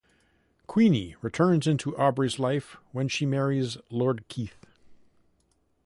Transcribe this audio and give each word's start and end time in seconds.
Queeney 0.67 1.13
returns 1.21 1.67
into 1.67 1.95
Aubrey's 1.95 2.39
life 2.39 2.75
when 2.91 3.07
she 3.07 3.23
marries 3.27 3.77
Lord 3.91 4.27
Keith. 4.29 4.65